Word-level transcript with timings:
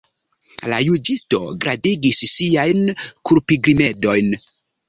La 0.71 0.79
juĝisto 0.85 1.41
gradigis 1.65 2.23
siajn 2.31 2.83
kulpigrimedojn. 3.31 4.35